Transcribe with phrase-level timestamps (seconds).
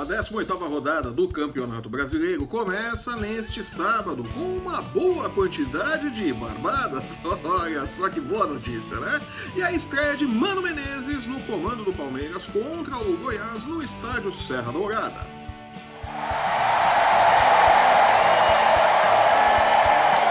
[0.00, 7.18] A 18ª rodada do Campeonato Brasileiro começa neste sábado com uma boa quantidade de barbadas.
[7.44, 9.20] Olha só que boa notícia, né?
[9.54, 14.32] E a estreia de Mano Menezes no comando do Palmeiras contra o Goiás no estádio
[14.32, 15.26] Serra Dourada.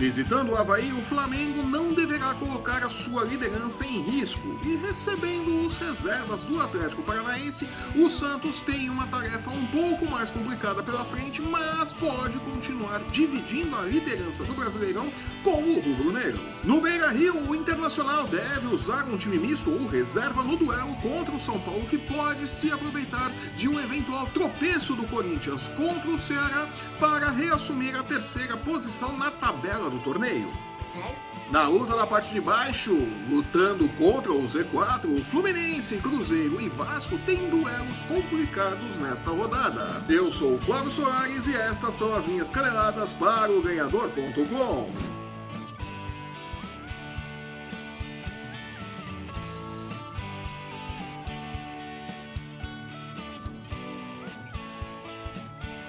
[0.00, 5.60] Visitando o Havaí, o Flamengo não deverá colocar a sua liderança em risco e recebendo
[5.60, 11.04] os reservas do Atlético Paranaense, o Santos tem uma tarefa um pouco mais complicada pela
[11.04, 15.12] frente, mas pode continuar dividindo a liderança do Brasileirão
[15.44, 16.40] com o rubro-negro.
[16.64, 21.38] No Beira-Rio, o Internacional deve usar um time misto ou reserva no duelo contra o
[21.38, 26.70] São Paulo, que pode se aproveitar de um eventual tropeço do Corinthians contra o Ceará
[26.98, 30.50] para reassumir a terceira posição na tabela do torneio.
[30.78, 31.16] Sério?
[31.50, 32.96] Na luta da parte de baixo,
[33.28, 40.02] lutando contra o Z4, o Fluminense, Cruzeiro e Vasco têm duelos complicados nesta rodada.
[40.08, 45.19] Eu sou o Flávio Soares e estas são as minhas caneladas para o ganhador.com.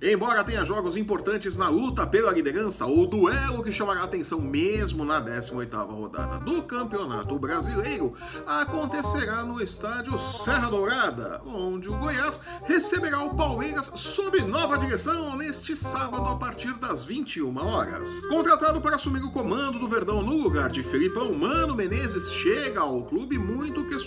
[0.00, 5.20] Embora tenha jogos importantes na luta pela liderança, o duelo que chamará atenção mesmo na
[5.20, 8.14] 18ª rodada do Campeonato Brasileiro
[8.46, 15.74] acontecerá no estádio Serra Dourada, onde o Goiás receberá o Palmeiras sob nova direção neste
[15.74, 18.24] sábado a partir das 21 horas.
[18.26, 23.02] Contratado para assumir o comando do Verdão no lugar de Felipão, Mano Menezes chega ao
[23.02, 23.97] clube muito questionado,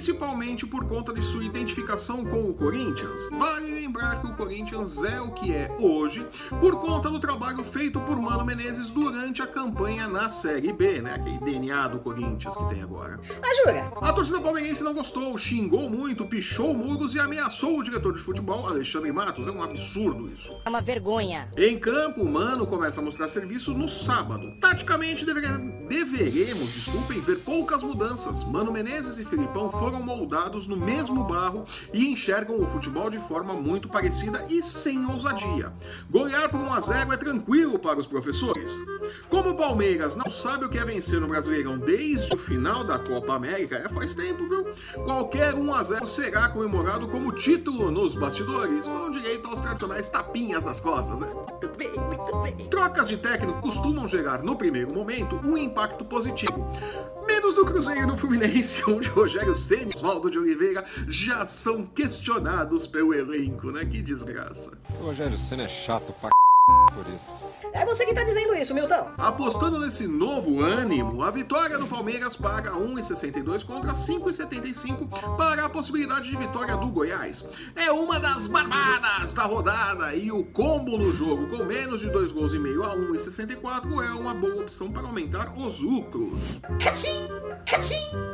[0.00, 3.18] principalmente por conta de sua identificação com o Corinthians.
[3.32, 6.26] Vale lembrar que o Corinthians é o que é hoje
[6.60, 11.14] por conta do trabalho feito por Mano Menezes durante a campanha na Série B, né?
[11.14, 13.18] Aquele DNA do Corinthians que tem agora.
[13.42, 13.90] Ah, jura?
[14.02, 18.66] A torcida palmeirense não gostou, xingou muito, pichou muros e ameaçou o diretor de futebol,
[18.68, 19.46] Alexandre Matos.
[19.48, 20.54] É um absurdo isso.
[20.62, 21.48] É uma vergonha.
[21.56, 24.52] Em campo, o Mano começa a mostrar serviço no sábado.
[24.60, 25.56] Taticamente, deveria-
[25.88, 28.44] deveremos, desculpem, ver poucas mudanças.
[28.44, 33.54] Mano Menezes e Filipão foram moldados no mesmo barro e enxergam o futebol de forma
[33.54, 35.72] muito parecida e sem ousadia.
[36.10, 38.76] Golear por 1 a 0 é tranquilo para os professores.
[39.28, 42.98] Como o Palmeiras não sabe o que é vencer no Brasileirão desde o final da
[42.98, 44.66] Copa América, é faz tempo, viu?
[45.04, 50.64] Qualquer 1 a 0 será comemorado como título nos bastidores, com direito aos tradicionais tapinhas
[50.64, 51.20] nas costas.
[51.20, 51.28] né?
[51.50, 52.68] Muito bem, muito bem.
[52.68, 56.70] Trocas de técnico costumam gerar, no primeiro momento, um impacto positivo.
[57.26, 62.86] Menos do Cruzeiro e Fluminense, onde Rogério Ceni e Oswaldo de Oliveira já são questionados
[62.86, 63.84] pelo elenco, né?
[63.84, 64.72] Que desgraça.
[65.00, 66.35] O Rogério Senna é chato pra.
[66.96, 67.44] Por isso.
[67.72, 69.10] É você que tá dizendo isso, Milton.
[69.18, 76.28] Apostando nesse novo ânimo, a vitória do Palmeiras paga 1,62 contra 5,75 para a possibilidade
[76.30, 77.44] de vitória do Goiás.
[77.74, 82.32] É uma das barbadas da rodada e o combo no jogo com menos de 2
[82.32, 86.58] gols e meio a 1,64 é uma boa opção para aumentar os lucros.
[86.82, 87.45] Catim.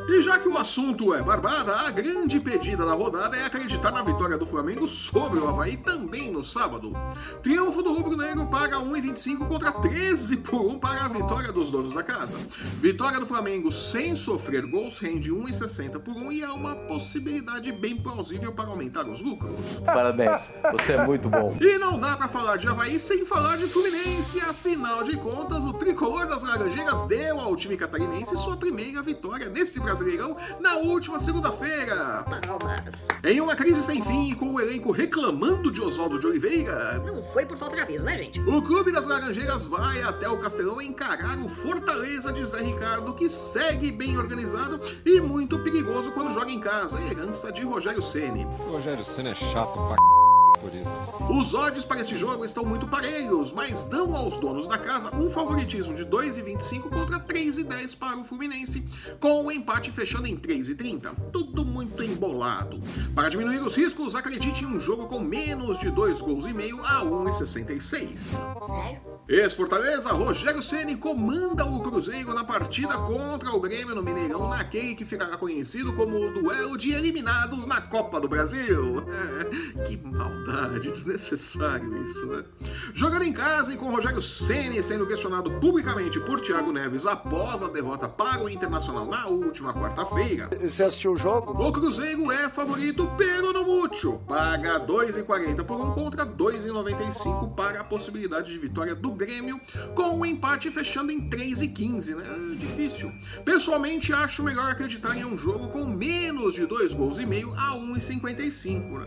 [0.09, 4.03] E já que o assunto é barbada, a grande pedida da rodada é acreditar na
[4.03, 6.93] vitória do Flamengo sobre o Havaí também no sábado.
[7.43, 11.95] Triunfo do Rubro Negro paga 1,25 contra 13 por 1 para a vitória dos donos
[11.95, 12.37] da casa.
[12.79, 17.97] Vitória do Flamengo sem sofrer gols rende 1,60 por 1 e é uma possibilidade bem
[17.97, 19.81] plausível para aumentar os lucros.
[19.87, 21.57] Parabéns, você é muito bom.
[21.59, 24.41] E não dá pra falar de Havaí sem falar de Fluminense.
[24.41, 29.22] Afinal de contas, o tricolor das Laranjeiras deu ao time catarinense sua primeira vitória
[29.53, 32.25] nesse Brasileirão na última segunda-feira.
[32.25, 33.09] Palmas.
[33.25, 37.23] Em uma crise sem fim e com o elenco reclamando de Oswaldo de Oliveira, Não
[37.23, 38.41] foi por falta de aviso, né, gente?
[38.41, 43.29] o clube das Laranjeiras vai até o Castelão encarar o Fortaleza de Zé Ricardo, que
[43.29, 47.01] segue bem organizado e muito perigoso quando joga em casa.
[47.03, 48.45] Herança de Rogério Ceni.
[48.45, 50.22] O Rogério Senna é chato pra c...
[50.63, 51.41] por isso.
[51.41, 55.29] Os odds para este jogo estão muito parelhos, mas dão aos donos da casa um
[55.29, 58.87] favoritismo de 2,25 contra 3,10 para o Fluminense,
[59.19, 61.15] com o empate fechando em 3,30.
[61.33, 62.81] Tudo muito embolado.
[63.15, 66.81] Para diminuir os riscos, acredite em um jogo com menos de 2 gols e meio
[66.85, 68.19] a 1,66.
[68.61, 69.12] Sério?
[69.29, 75.05] Ex-Fortaleza, Rogério Ceni comanda o Cruzeiro na partida contra o Grêmio no Mineirão, naquele que
[75.05, 79.03] ficará conhecido como o duelo de eliminados na Copa do Brasil.
[79.09, 82.45] É, que maldade, desnecessário isso, né?
[82.93, 87.69] Jogando em casa e com Rogério Ceni sendo questionado publicamente por Thiago Neves após a
[87.69, 91.53] derrota para o Internacional na última quarta-feira, Você assistiu o jogo?
[91.53, 94.21] o Cruzeiro é favorito pero no mútil.
[94.27, 99.61] Paga 2,40 por um contra 2,95 para a possibilidade de vitória do Grêmio,
[99.95, 102.25] com o empate fechando em 3,15, né?
[102.53, 103.13] É Difícil.
[103.45, 107.77] Pessoalmente, acho melhor acreditar em um jogo com menos de 2 gols e meio a
[107.77, 109.07] 1,55, né?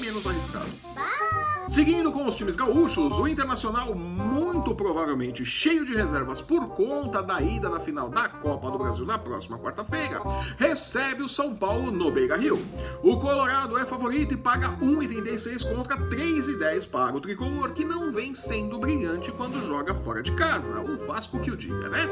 [0.00, 0.70] menos arriscado.
[1.68, 7.42] Seguindo com os times gaúchos, o Internacional, muito provavelmente cheio de reservas por conta da
[7.42, 10.22] ida da final da Copa do Brasil na próxima quarta-feira,
[10.56, 12.64] recebe o São Paulo no Beira Rio.
[13.02, 18.32] O Colorado é favorito e paga 1,36 contra 3,10 para o tricolor, que não vem
[18.32, 20.80] sendo brilhante quando joga fora de casa.
[20.80, 22.08] O Vasco que o diga, né?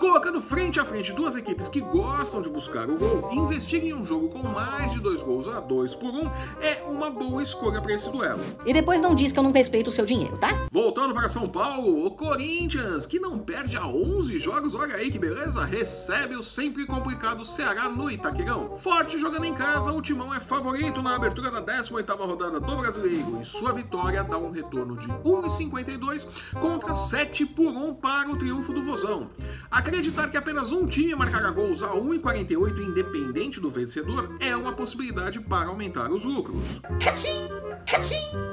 [0.00, 4.04] Colocando frente a frente duas equipes que gostam de buscar o gol, investir em um
[4.04, 6.26] jogo com mais de dois gols a dois por um
[6.60, 8.40] é uma boa escolha para esse duelo.
[8.64, 10.66] E depois não diz que eu não respeito o seu dinheiro, tá?
[10.70, 15.18] Voltando para São Paulo, o Corinthians, que não perde há 11 jogos, olha aí que
[15.18, 18.76] beleza, recebe o sempre complicado Ceará no Itaquerão.
[18.78, 23.38] Forte jogando em casa, o Timão é favorito na abertura da 18ª rodada do Brasileiro
[23.40, 26.26] e sua vitória dá um retorno de 1,52
[26.60, 29.30] contra 7 por 1 para o triunfo do Vozão.
[29.70, 35.40] Acreditar que apenas um time marcará gols a 1,48 independente do vencedor é uma possibilidade
[35.40, 36.80] para aumentar os lucros.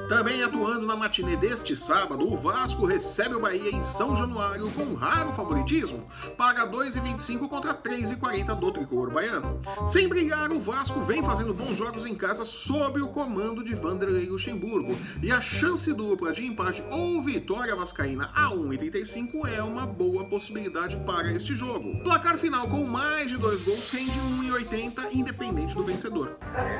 [0.08, 4.94] Também atuando na matinê deste sábado, o Vasco recebe o Bahia em São Januário com
[4.94, 9.58] raro favoritismo, paga 2,25 contra 3,40 do tricolor baiano.
[9.86, 14.28] Sem brigar, o Vasco vem fazendo bons jogos em casa sob o comando de Vanderlei
[14.28, 20.24] Luxemburgo, e a chance dupla de empate ou vitória vascaína a 1,35 é uma boa
[20.26, 22.02] possibilidade para este jogo.
[22.04, 26.36] Placar final com mais de dois gols rende 1,80 independente do vencedor.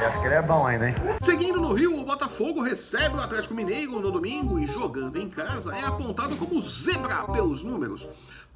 [0.06, 0.94] Acha que ele é bom ainda, hein?
[1.20, 5.74] Seguindo no Rio, o Botafogo recebe o Atlético Mineiro no domingo e jogando em casa
[5.74, 8.06] é apontado como zebra pelos números.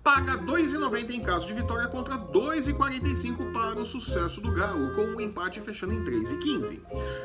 [0.02, 5.20] Paga 2,90 em caso de vitória contra 2,45 para o sucesso do Galo, com o
[5.20, 6.80] empate fechando em 3,15.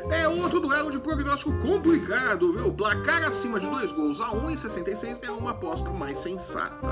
[0.10, 2.74] É outro duelo de prognóstico complicado, viu?
[2.74, 6.88] Placar acima de dois gols a 1,66 é uma aposta mais sensata.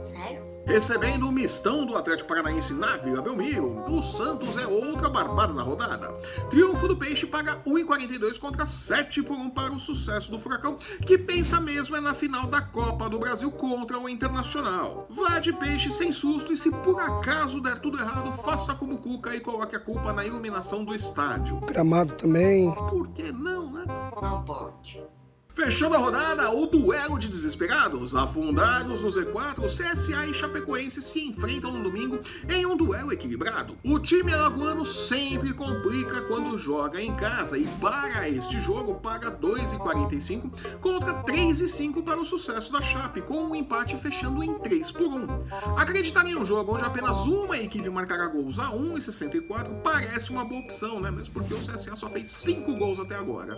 [0.00, 0.53] Sério?
[0.66, 5.62] Recebendo o mistão do Atlético Paranaense na Vila Belmiro, o Santos é outra barbada na
[5.62, 6.10] rodada.
[6.48, 10.76] Triunfo do Peixe paga 1,42 contra 7 por 1 para o sucesso do Furacão,
[11.06, 15.06] que pensa mesmo é na final da Copa do Brasil contra o Internacional.
[15.10, 19.34] Vá de Peixe sem susto e se por acaso der tudo errado, faça como Cuca
[19.36, 21.60] e coloque a culpa na iluminação do estádio.
[21.60, 22.72] Gramado também.
[22.72, 23.84] Por que não, né?
[24.20, 25.04] Não pode.
[25.54, 28.12] Fechando a rodada, o duelo de desesperados.
[28.12, 32.18] Afundados no Z4, CSA e Chapecoense se enfrentam no domingo
[32.48, 33.78] em um duelo equilibrado.
[33.84, 40.78] O time alagoano sempre complica quando joga em casa e para este jogo paga 2,45
[40.80, 45.44] contra 3,5 para o sucesso da Chape, com o empate fechando em 3 por 1.
[45.76, 50.62] Acreditar em um jogo onde apenas uma equipe marcará gols a 1,64 parece uma boa
[50.62, 51.12] opção, né?
[51.12, 53.56] Mesmo porque o CSA só fez 5 gols até agora.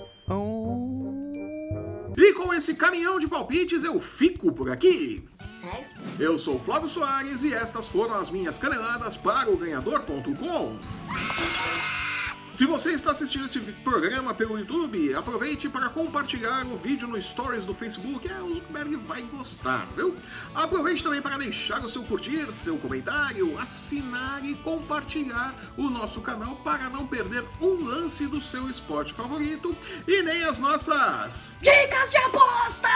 [2.16, 5.22] E com esse caminhão de palpites eu fico por aqui.
[5.48, 5.86] Sério?
[6.18, 10.78] Eu sou Flávio Soares e estas foram as minhas caneladas para o ganhador.com.
[12.56, 17.67] Se você está assistindo esse programa pelo YouTube, aproveite para compartilhar o vídeo no Stories
[17.67, 18.26] do Facebook.
[18.26, 20.17] É, o Zuckerberg vai gostar, viu?
[20.55, 26.56] Aproveite também para deixar o seu curtir, seu comentário, assinar e compartilhar o nosso canal
[26.56, 29.76] para não perder um lance do seu esporte favorito
[30.08, 31.58] e nem as nossas.
[31.61, 32.87] Dicas de apostas!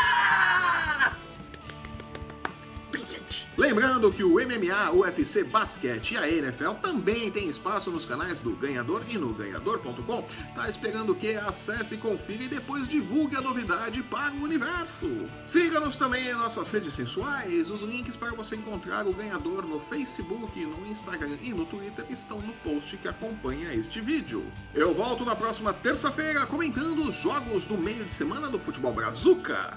[3.61, 8.57] Lembrando que o MMA, UFC, basquete e a NFL também tem espaço nos canais do
[8.57, 10.25] Ganhador e no ganhador.com.
[10.55, 11.35] Tá esperando o que?
[11.35, 15.07] Acesse, confira e depois divulgue a novidade para o universo.
[15.43, 17.71] Siga-nos também em nossas redes sensuais.
[17.71, 22.41] Os links para você encontrar o Ganhador no Facebook, no Instagram e no Twitter estão
[22.41, 24.43] no post que acompanha este vídeo.
[24.73, 29.77] Eu volto na próxima terça-feira comentando os jogos do meio de semana do futebol brazuca.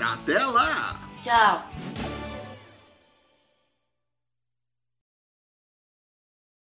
[0.00, 0.98] Até lá!
[1.22, 1.70] Tchau.